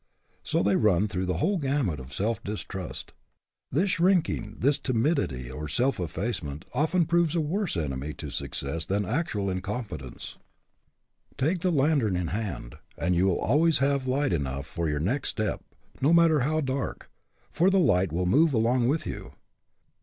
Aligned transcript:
So 0.41 0.63
they 0.63 0.75
run 0.77 1.07
through 1.07 1.27
the 1.27 1.37
whole 1.37 1.59
gamut 1.59 1.99
of 1.99 2.11
self 2.11 2.43
distrust. 2.43 3.13
This 3.71 3.91
shrinking, 3.91 4.55
this 4.57 4.79
timidity 4.79 5.51
or 5.51 5.67
self 5.67 5.99
effacement, 5.99 6.65
often 6.73 7.05
proves 7.05 7.35
a 7.35 7.39
worse 7.39 7.77
enemy 7.77 8.11
to 8.15 8.31
success 8.31 8.87
than 8.87 9.05
actual 9.05 9.47
incompetence. 9.47 10.39
Take 11.37 11.59
the 11.59 11.69
lantern 11.71 12.15
in 12.15 12.25
the 12.25 12.31
HE 12.31 12.37
CAN 12.39 12.45
WHO 12.45 12.53
THINKS 12.59 12.67
HE 12.67 12.69
CAN 12.69 12.69
9 12.69 12.69
hand, 12.73 12.77
and 12.97 13.15
you 13.15 13.25
will 13.27 13.39
always 13.41 13.77
have 13.77 14.07
light 14.07 14.33
enough 14.33 14.65
for 14.65 14.89
your 14.89 14.99
next 14.99 15.29
step, 15.29 15.63
no 16.01 16.11
matter 16.13 16.39
how 16.39 16.61
dark, 16.61 17.11
for 17.51 17.69
the 17.69 17.77
light 17.77 18.11
will 18.11 18.25
move 18.25 18.55
along 18.55 18.87
with 18.87 19.05
you. 19.05 19.33